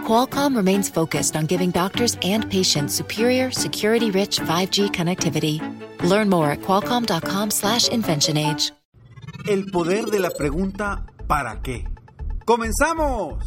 [0.00, 5.60] Qualcomm remains focused on giving doctors and patients superior, security-rich 5G connectivity.
[6.02, 8.72] Learn more at qualcomm.com/inventionage.
[9.48, 11.84] El poder de la pregunta ¿para qué?
[12.44, 13.44] ¡Comenzamos!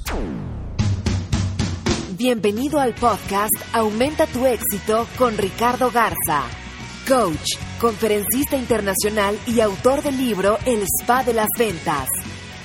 [2.18, 6.44] Bienvenido al podcast Aumenta tu éxito con Ricardo Garza,
[7.08, 12.08] coach, conferencista internacional y autor del libro El Spa de las Ventas.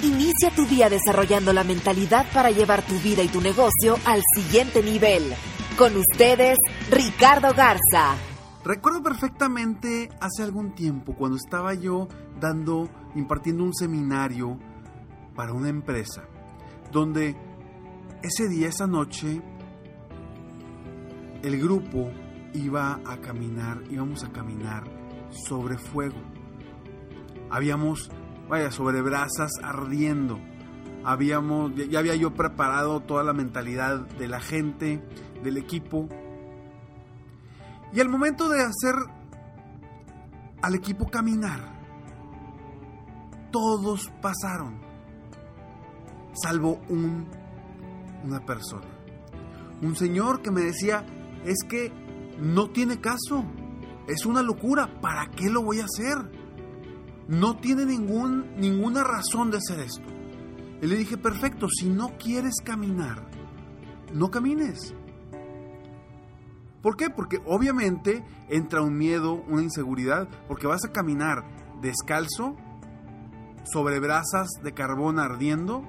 [0.02, 4.80] Inicia tu día desarrollando la mentalidad para llevar tu vida y tu negocio al siguiente
[4.80, 5.34] nivel.
[5.77, 6.57] Con ustedes,
[6.88, 8.15] Ricardo Garza.
[8.65, 12.07] Recuerdo perfectamente hace algún tiempo cuando estaba yo
[12.41, 14.57] dando, impartiendo un seminario
[15.34, 16.23] para una empresa,
[16.93, 17.37] donde
[18.23, 19.43] ese día, esa noche,
[21.43, 22.13] el grupo
[22.54, 24.85] iba a caminar, íbamos a caminar
[25.30, 26.23] sobre fuego.
[27.51, 28.10] Habíamos
[28.49, 30.38] vaya, sobre brasas ardiendo.
[31.04, 35.02] Habíamos, ya había yo preparado toda la mentalidad de la gente,
[35.43, 36.09] del equipo.
[37.93, 38.95] Y al momento de hacer
[40.60, 41.79] al equipo caminar,
[43.51, 44.80] todos pasaron,
[46.35, 47.26] salvo un,
[48.24, 48.87] una persona.
[49.80, 51.07] Un señor que me decía,
[51.45, 51.93] es que
[52.38, 53.45] no tiene caso,
[54.07, 56.38] es una locura, ¿para qué lo voy a hacer?
[57.29, 60.09] No tiene ningún, ninguna razón de hacer esto.
[60.80, 63.29] Y le dije, perfecto, si no quieres caminar,
[64.12, 64.94] no camines.
[66.82, 67.10] ¿Por qué?
[67.10, 71.44] Porque obviamente entra un miedo, una inseguridad, porque vas a caminar
[71.82, 72.56] descalzo,
[73.65, 75.82] sobre brasas de carbón ardiendo,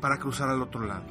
[0.00, 1.04] para cruzar al otro lado.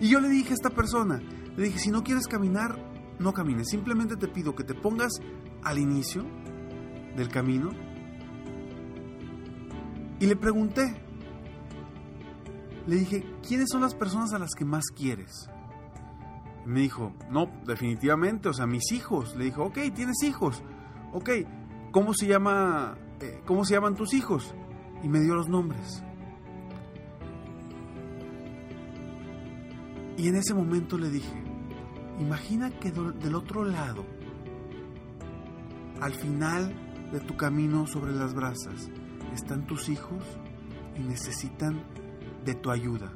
[0.00, 1.20] Y yo le dije a esta persona,
[1.56, 2.78] le dije, si no quieres caminar,
[3.18, 5.12] no camines, simplemente te pido que te pongas
[5.66, 6.24] al inicio
[7.16, 7.70] del camino
[10.18, 10.94] y le pregunté,
[12.86, 15.50] le dije, ¿quiénes son las personas a las que más quieres?
[16.66, 19.36] me dijo, no, definitivamente, o sea, mis hijos.
[19.36, 20.62] Le dijo, ok, tienes hijos.
[21.12, 21.30] Ok,
[21.92, 24.52] ¿cómo se llama, eh, cómo se llaman tus hijos?
[25.02, 26.02] Y me dio los nombres.
[30.18, 31.40] Y en ese momento le dije,
[32.18, 34.04] imagina que del otro lado
[36.00, 36.72] al final
[37.12, 38.90] de tu camino sobre las brasas
[39.34, 40.22] están tus hijos
[40.96, 41.82] y necesitan
[42.44, 43.12] de tu ayuda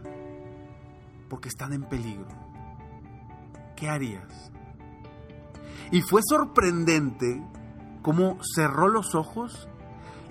[1.28, 2.28] porque están en peligro.
[3.76, 4.50] ¿Qué harías?
[5.90, 7.42] Y fue sorprendente
[8.02, 9.68] cómo cerró los ojos,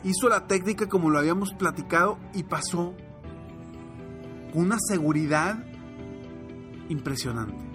[0.04, 2.94] hizo la técnica como lo habíamos platicado y pasó
[4.54, 5.64] con una seguridad
[6.90, 7.69] impresionante.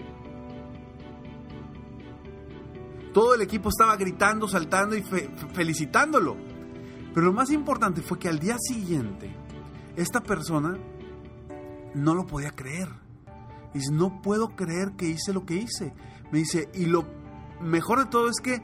[3.15, 5.01] Todo el equipo estaba gritando, saltando y
[5.53, 6.35] felicitándolo.
[7.13, 9.33] Pero lo más importante fue que al día siguiente,
[9.95, 10.77] esta persona
[11.93, 12.89] no lo podía creer.
[13.73, 15.93] Dice, no puedo creer que hice lo que hice.
[16.29, 17.05] Me dice, y lo
[17.61, 18.61] mejor de todo es que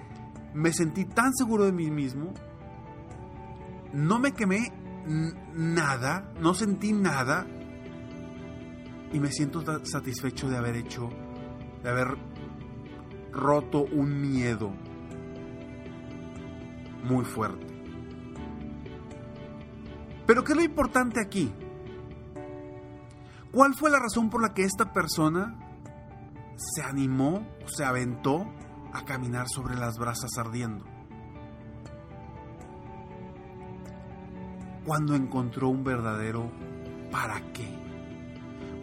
[0.53, 2.33] me sentí tan seguro de mí mismo,
[3.94, 4.73] no me quemé
[5.56, 7.47] nada, no sentí nada,
[9.13, 11.07] y me siento satisfecho de haber hecho,
[11.83, 12.18] de haber
[13.31, 14.72] roto un miedo
[17.03, 17.68] muy fuerte.
[20.25, 21.52] Pero ¿qué es lo importante aquí?
[23.52, 25.58] ¿Cuál fue la razón por la que esta persona
[26.56, 28.47] se animó, se aventó
[28.94, 30.86] a caminar sobre las brasas ardiendo?
[34.86, 36.50] Cuando encontró un verdadero
[37.12, 37.68] para qué.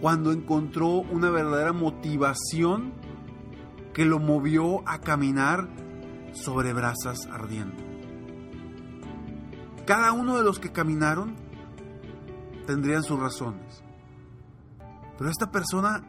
[0.00, 2.92] Cuando encontró una verdadera motivación
[3.98, 5.68] que lo movió a caminar
[6.30, 7.82] sobre brasas ardiendo.
[9.88, 11.34] Cada uno de los que caminaron
[12.64, 13.82] tendrían sus razones.
[15.18, 16.00] Pero esta persona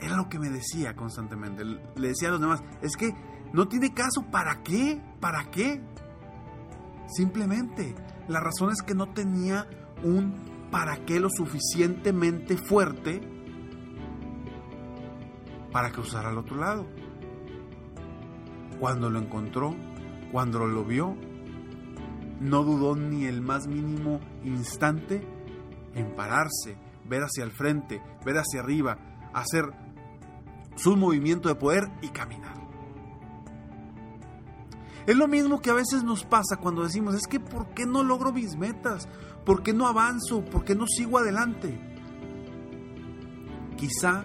[0.00, 1.64] era lo que me decía constantemente.
[1.64, 3.12] Le decía a los demás, es que
[3.52, 5.02] no tiene caso, ¿para qué?
[5.18, 5.82] ¿Para qué?
[7.08, 7.96] Simplemente,
[8.28, 9.66] la razón es que no tenía
[10.04, 13.20] un para qué lo suficientemente fuerte
[15.72, 16.86] para cruzar al otro lado.
[18.82, 19.76] Cuando lo encontró,
[20.32, 21.16] cuando lo vio,
[22.40, 25.24] no dudó ni el más mínimo instante
[25.94, 26.76] en pararse,
[27.08, 28.98] ver hacia el frente, ver hacia arriba,
[29.34, 29.66] hacer
[30.74, 32.56] su movimiento de poder y caminar.
[35.06, 38.02] Es lo mismo que a veces nos pasa cuando decimos, es que ¿por qué no
[38.02, 39.08] logro mis metas?
[39.44, 40.44] ¿Por qué no avanzo?
[40.44, 41.78] ¿Por qué no sigo adelante?
[43.76, 44.24] Quizá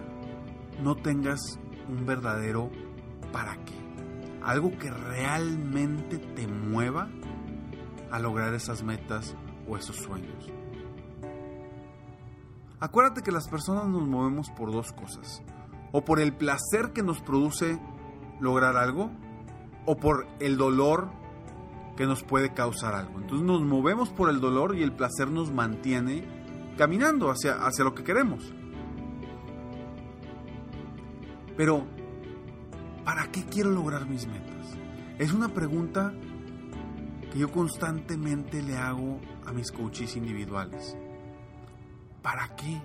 [0.82, 2.72] no tengas un verdadero
[3.30, 3.77] para qué.
[4.42, 7.08] Algo que realmente te mueva
[8.10, 9.36] a lograr esas metas
[9.68, 10.50] o esos sueños.
[12.80, 15.42] Acuérdate que las personas nos movemos por dos cosas.
[15.92, 17.78] O por el placer que nos produce
[18.40, 19.10] lograr algo,
[19.84, 21.08] o por el dolor
[21.96, 23.18] que nos puede causar algo.
[23.18, 26.24] Entonces nos movemos por el dolor y el placer nos mantiene
[26.76, 28.52] caminando hacia, hacia lo que queremos.
[31.56, 31.86] Pero,
[33.08, 34.76] ¿para qué quiero lograr mis metas?
[35.18, 36.12] Es una pregunta
[37.32, 40.94] que yo constantemente le hago a mis coaches individuales.
[42.20, 42.82] ¿Para qué?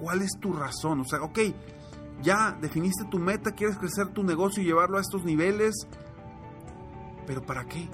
[0.00, 1.00] ¿Cuál es tu razón?
[1.00, 1.40] O sea, ok,
[2.22, 5.74] ya definiste tu meta, quieres crecer tu negocio y llevarlo a estos niveles,
[7.26, 7.88] pero ¿para qué?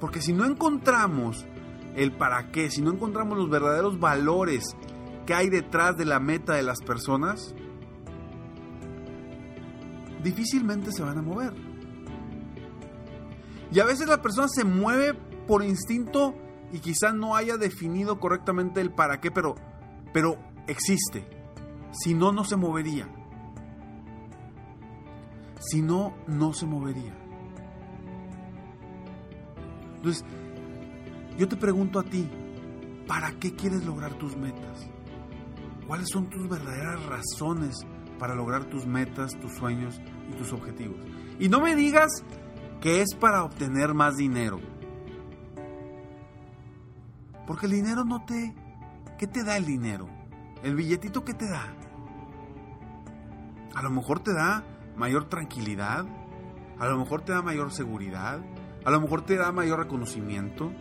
[0.00, 1.46] Porque si no encontramos
[1.96, 4.76] el para qué, si no encontramos los verdaderos valores
[5.24, 7.54] que hay detrás de la meta de las personas,
[10.22, 11.52] difícilmente se van a mover.
[13.72, 15.14] Y a veces la persona se mueve
[15.46, 16.34] por instinto
[16.72, 19.54] y quizá no haya definido correctamente el para qué, pero,
[20.12, 21.26] pero existe.
[21.92, 23.08] Si no, no se movería.
[25.60, 27.14] Si no, no se movería.
[29.96, 30.24] Entonces,
[31.38, 32.28] yo te pregunto a ti,
[33.06, 34.88] ¿para qué quieres lograr tus metas?
[35.86, 37.86] ¿Cuáles son tus verdaderas razones
[38.18, 40.00] para lograr tus metas, tus sueños
[40.30, 40.98] y tus objetivos?
[41.38, 42.24] Y no me digas
[42.80, 44.60] que es para obtener más dinero.
[47.46, 48.54] Porque el dinero no te...
[49.18, 50.08] ¿Qué te da el dinero?
[50.62, 51.74] ¿El billetito qué te da?
[53.74, 54.64] A lo mejor te da
[54.96, 56.04] mayor tranquilidad,
[56.78, 58.40] a lo mejor te da mayor seguridad,
[58.84, 60.72] a lo mejor te da mayor reconocimiento.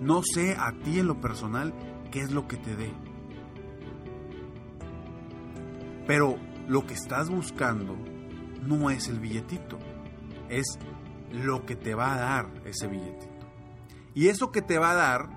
[0.00, 1.74] No sé a ti en lo personal
[2.10, 2.92] qué es lo que te dé.
[6.06, 6.36] Pero
[6.68, 7.96] lo que estás buscando
[8.62, 9.78] no es el billetito,
[10.48, 10.78] es
[11.32, 13.34] lo que te va a dar ese billetito.
[14.14, 15.28] Y eso que te va a dar,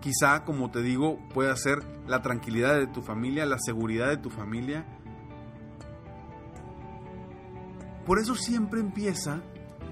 [0.00, 4.30] quizá, como te digo, puede ser la tranquilidad de tu familia, la seguridad de tu
[4.30, 4.86] familia.
[8.04, 9.42] Por eso siempre empieza,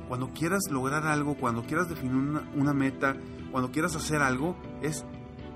[0.09, 3.17] cuando quieras lograr algo, cuando quieras definir una, una meta,
[3.51, 5.05] cuando quieras hacer algo, es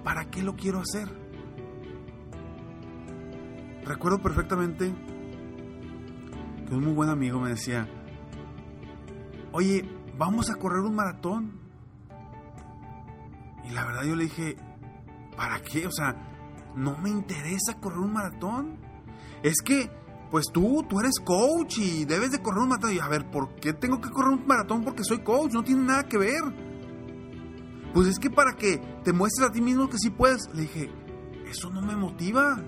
[0.03, 1.28] ¿para qué lo quiero hacer?
[3.89, 4.95] Recuerdo perfectamente
[6.69, 7.89] que un muy buen amigo me decía,
[9.51, 9.89] oye,
[10.19, 11.59] vamos a correr un maratón.
[13.65, 14.57] Y la verdad yo le dije,
[15.39, 15.87] ¿para qué?
[15.87, 16.15] O sea,
[16.77, 18.77] no me interesa correr un maratón.
[19.43, 19.91] Es que,
[20.31, 22.93] pues tú, tú eres coach y debes de correr un maratón.
[22.93, 24.85] Y a ver, ¿por qué tengo que correr un maratón?
[24.85, 26.43] Porque soy coach, no tiene nada que ver.
[27.95, 30.47] Pues es que para que te muestres a ti mismo que sí puedes.
[30.53, 30.91] Le dije,
[31.51, 32.63] eso no me motiva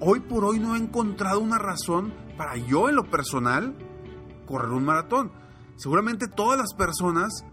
[0.00, 3.76] hoy por hoy no he encontrado una razón para yo en lo personal
[4.46, 5.32] correr un maratón.
[5.76, 7.44] Seguramente todas las personas,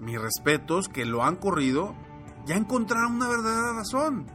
[0.00, 1.94] mis respetos, que lo han corrido,
[2.46, 4.26] ya encontraron una verdadera razón.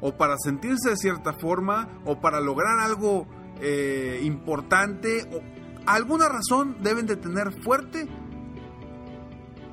[0.00, 3.26] O para sentirse de cierta forma, o para lograr algo
[3.60, 5.40] eh, importante, o
[5.86, 8.08] alguna razón deben de tener fuerte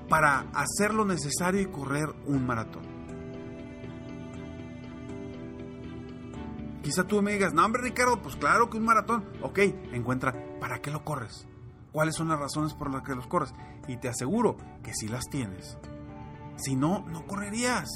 [0.07, 2.88] para hacer lo necesario y correr un maratón.
[6.81, 9.25] Quizá tú me digas, no hombre Ricardo, pues claro que un maratón.
[9.41, 9.59] Ok,
[9.91, 11.47] encuentra, ¿para qué lo corres?
[11.91, 13.53] ¿Cuáles son las razones por las que los corres?
[13.87, 15.77] Y te aseguro que si las tienes.
[16.57, 17.87] Si no, no correrías.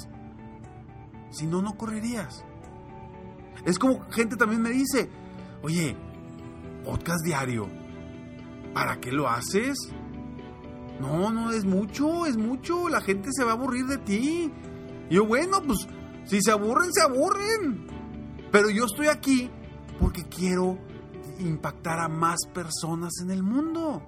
[1.30, 2.44] Si no, no correrías.
[3.64, 5.08] Es como gente también me dice,
[5.62, 5.96] oye,
[6.84, 7.68] podcast diario,
[8.74, 9.76] ¿para qué lo haces?
[11.00, 14.52] No, no, es mucho, es mucho, la gente se va a aburrir de ti.
[15.08, 15.86] Y yo, bueno, pues
[16.24, 17.86] si se aburren, se aburren.
[18.54, 19.50] Pero yo estoy aquí
[19.98, 20.78] porque quiero
[21.40, 24.00] impactar a más personas en el mundo.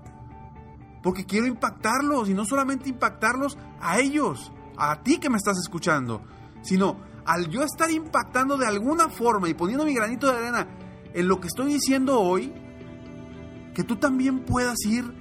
[1.03, 6.23] Porque quiero impactarlos y no solamente impactarlos a ellos, a ti que me estás escuchando,
[6.63, 10.69] sino al yo estar impactando de alguna forma y poniendo mi granito de arena
[11.13, 12.55] en lo que estoy diciendo hoy,
[13.75, 15.13] que tú también puedas ir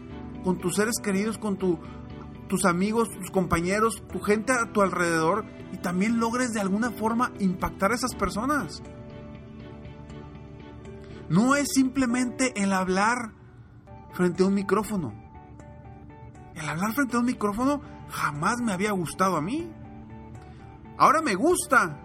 [0.43, 5.77] con tus seres queridos, con tus amigos, tus compañeros, tu gente a tu alrededor y
[5.77, 8.83] también logres de alguna forma impactar a esas personas
[11.29, 13.31] no es simplemente el hablar
[14.13, 15.13] frente a un micrófono.
[16.55, 19.69] El hablar frente a un micrófono jamás me había gustado a mí.
[20.97, 21.99] Ahora me gusta,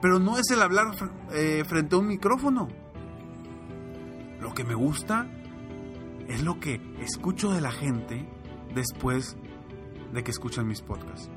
[0.00, 0.94] pero no es el hablar
[1.32, 2.68] eh, frente a un micrófono.
[4.40, 5.26] Lo que me gusta
[6.28, 8.28] es lo que escucho de la gente
[8.74, 9.36] después
[10.12, 11.30] de que escuchan mis podcasts.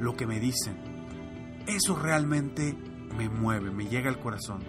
[0.00, 0.76] Lo que me dicen.
[1.66, 2.76] Eso realmente
[3.16, 4.62] me mueve, me llega al corazón.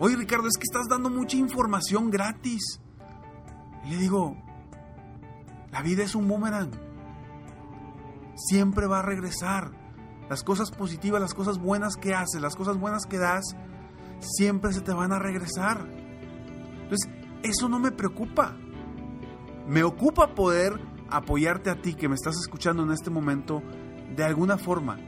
[0.00, 2.80] Oye Ricardo, es que estás dando mucha información gratis.
[3.84, 4.36] Y le digo,
[5.72, 6.70] la vida es un boomerang.
[8.36, 9.72] Siempre va a regresar.
[10.28, 13.56] Las cosas positivas, las cosas buenas que haces, las cosas buenas que das,
[14.20, 15.86] siempre se te van a regresar.
[16.82, 17.10] Entonces,
[17.42, 18.56] eso no me preocupa.
[19.66, 20.78] Me ocupa poder
[21.10, 23.62] apoyarte a ti que me estás escuchando en este momento
[24.14, 24.98] de alguna forma.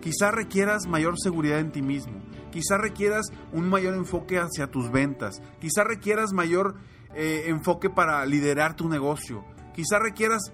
[0.00, 2.27] Quizá requieras mayor seguridad en ti mismo.
[2.50, 5.42] Quizá requieras un mayor enfoque hacia tus ventas.
[5.60, 6.76] Quizá requieras mayor
[7.14, 9.44] eh, enfoque para liderar tu negocio.
[9.74, 10.52] Quizá requieras,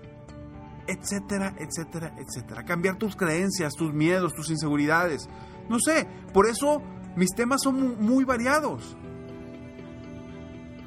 [0.86, 2.64] etcétera, etcétera, etcétera.
[2.64, 5.28] Cambiar tus creencias, tus miedos, tus inseguridades.
[5.68, 6.82] No sé, por eso
[7.16, 8.96] mis temas son muy variados.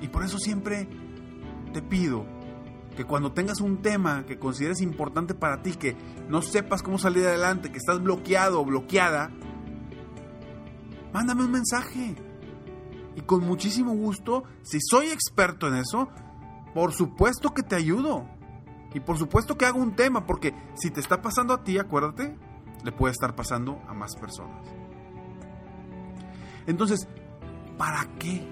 [0.01, 0.87] Y por eso siempre
[1.73, 2.25] te pido
[2.95, 5.95] que cuando tengas un tema que consideres importante para ti, que
[6.27, 9.31] no sepas cómo salir adelante, que estás bloqueado o bloqueada,
[11.17, 12.15] mándame un mensaje.
[13.15, 16.09] Y con muchísimo gusto, si soy experto en eso,
[16.75, 18.27] por supuesto que te ayudo.
[18.93, 22.37] Y por supuesto que hago un tema, porque si te está pasando a ti, acuérdate,
[22.83, 24.61] le puede estar pasando a más personas.
[26.67, 27.07] Entonces,
[27.79, 28.47] ¿para qué?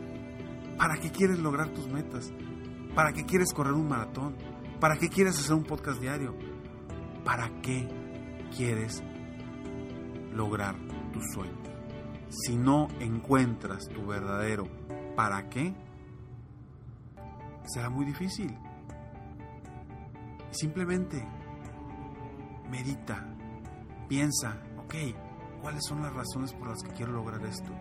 [0.76, 2.34] ¿Para qué quieres lograr tus metas?
[2.96, 4.36] ¿Para qué quieres correr un maratón?
[4.80, 6.36] ¿Para qué quieres hacer un podcast diario?
[7.24, 7.88] ¿Para qué
[8.56, 9.04] quieres
[10.34, 10.76] lograr
[11.14, 11.75] tus sueños?
[12.30, 14.68] Si no encuentras tu verdadero
[15.16, 15.74] para qué,
[17.66, 18.56] será muy difícil.
[20.52, 21.26] Simplemente
[22.70, 23.26] medita,
[24.08, 24.96] piensa, ok,
[25.62, 27.72] ¿cuáles son las razones por las que quiero lograr esto?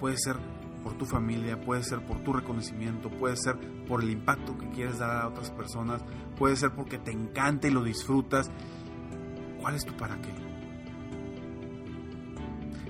[0.00, 0.36] Puede ser
[0.82, 4.98] por tu familia, puede ser por tu reconocimiento, puede ser por el impacto que quieres
[4.98, 6.02] dar a otras personas,
[6.36, 8.50] puede ser porque te encanta y lo disfrutas.
[9.60, 10.51] ¿Cuál es tu para qué?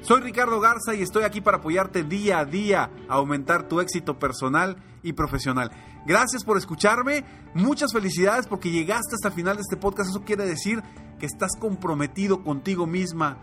[0.02, 4.18] Soy Ricardo Garza y estoy aquí para apoyarte día a día a aumentar tu éxito
[4.18, 5.70] personal y profesional.
[6.04, 10.10] Gracias por escucharme, muchas felicidades porque llegaste hasta el final de este podcast.
[10.10, 10.82] Eso quiere decir
[11.20, 13.38] que estás comprometido contigo misma,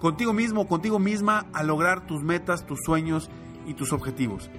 [0.00, 3.30] contigo mismo, contigo misma a lograr tus metas, tus sueños
[3.64, 4.50] y tus objetivos.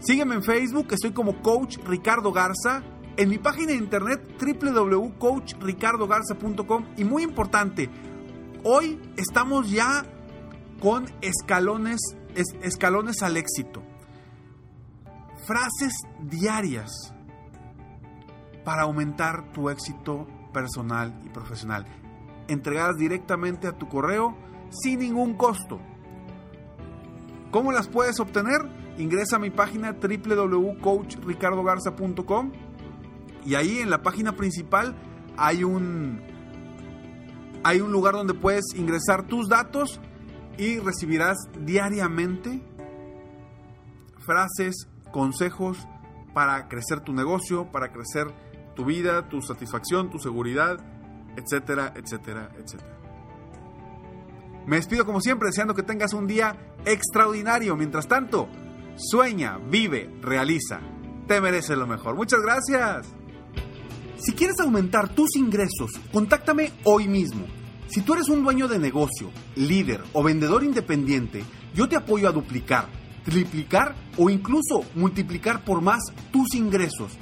[0.00, 2.82] Sígueme en Facebook, estoy como Coach Ricardo Garza.
[3.16, 7.88] En mi página de internet www.coachricardogarza.com y muy importante,
[8.64, 10.04] hoy estamos ya
[10.80, 12.00] con escalones,
[12.62, 13.82] escalones al éxito.
[15.46, 17.12] Frases diarias
[18.64, 21.86] para aumentar tu éxito personal y profesional.
[22.48, 24.36] Entregadas directamente a tu correo
[24.70, 25.80] sin ningún costo.
[27.50, 28.60] ¿Cómo las puedes obtener?
[28.98, 32.52] Ingresa a mi página www.coachricardogarza.com
[33.44, 34.96] y ahí en la página principal
[35.36, 36.22] hay un
[37.62, 40.00] hay un lugar donde puedes ingresar tus datos
[40.58, 42.62] y recibirás diariamente
[44.24, 45.78] frases, consejos
[46.32, 48.26] para crecer tu negocio, para crecer
[48.74, 50.78] tu vida, tu satisfacción, tu seguridad,
[51.36, 52.98] etcétera, etcétera, etcétera.
[54.66, 56.56] Me despido como siempre deseando que tengas un día
[56.86, 57.76] extraordinario.
[57.76, 58.48] Mientras tanto,
[58.96, 60.80] sueña, vive, realiza.
[61.28, 62.16] Te mereces lo mejor.
[62.16, 63.14] Muchas gracias.
[64.16, 67.46] Si quieres aumentar tus ingresos, contáctame hoy mismo.
[67.94, 71.44] Si tú eres un dueño de negocio, líder o vendedor independiente,
[71.76, 72.88] yo te apoyo a duplicar,
[73.24, 77.12] triplicar o incluso multiplicar por más tus ingresos.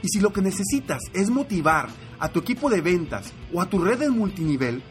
[0.00, 3.78] Y si lo que necesitas es motivar a tu equipo de ventas o a tu
[3.78, 4.82] red de multinivel,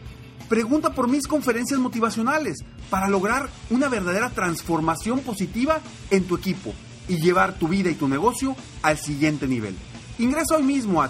[0.48, 2.58] Pregunta por mis conferencias motivacionales
[2.90, 6.74] para lograr una verdadera transformación positiva en tu equipo
[7.08, 9.74] y llevar tu vida y tu negocio al siguiente nivel.
[10.18, 11.08] Ingresa hoy mismo a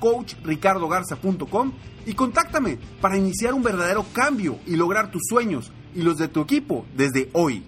[0.00, 1.72] www.coachricardogarza.com
[2.06, 6.40] y contáctame para iniciar un verdadero cambio y lograr tus sueños y los de tu
[6.42, 7.64] equipo desde hoy.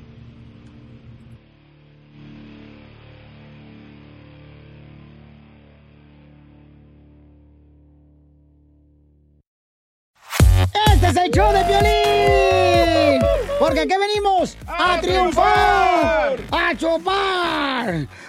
[10.93, 13.23] Este es el show de violín.
[13.59, 18.09] Porque aquí venimos a, triunfar, a chupar.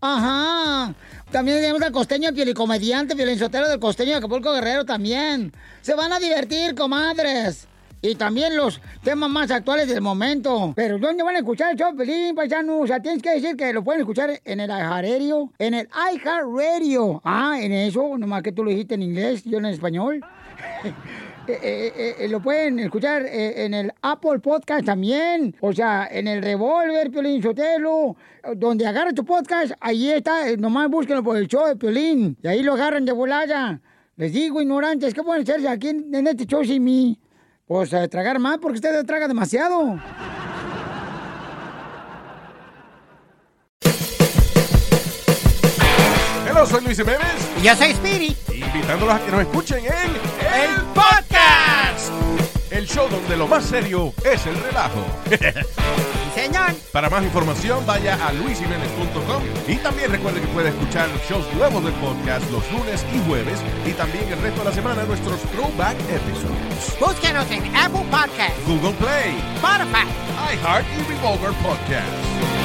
[0.00, 0.94] Ajá.
[1.30, 5.52] También tenemos al costeño comediante, violinsotero del costeño de Acapulco Guerrero también.
[5.82, 7.68] Se van a divertir, comadres.
[8.00, 10.72] Y también los temas más actuales del momento.
[10.76, 12.78] Pero ¿dónde van a escuchar el show, Pelín, paisano?
[12.78, 15.52] O sea, tienes que decir que lo pueden escuchar en el iHeartRadio.
[15.58, 17.20] En el iHeartRadio.
[17.24, 20.24] Ah, en eso, nomás que tú lo dijiste en inglés, yo en español.
[21.48, 25.56] Eh, eh, eh, lo pueden escuchar en el Apple Podcast también.
[25.60, 28.16] O sea, en el Revolver, Piolín Sotelo.
[28.54, 30.54] Donde agarra tu podcast, ahí está.
[30.56, 32.36] Nomás búsquenlo por el show de Piolín.
[32.42, 33.80] Y ahí lo agarran de volada.
[34.16, 37.18] Les digo, ignorantes, ¿qué pueden hacerse aquí en, este show sin mí?
[37.66, 39.98] Pues tragar más porque ustedes tragan demasiado.
[46.50, 47.20] Hola, soy Luis Jiménez.
[47.60, 48.36] Y yo soy Spirit.
[48.52, 50.10] Invitándolos a que nos escuchen en
[50.60, 51.27] El Podcast.
[52.78, 55.04] El show donde lo más serio es el relajo.
[56.36, 56.72] señor.
[56.92, 61.92] Para más información, vaya a luisimenez.com y también recuerde que puede escuchar shows nuevos del
[61.94, 67.00] podcast los lunes y jueves y también el resto de la semana nuestros throwback episodes.
[67.00, 70.06] Búsquenos en Apple Podcast, Google Play, Spotify,
[70.54, 72.57] iHeart y Revolver Podcast.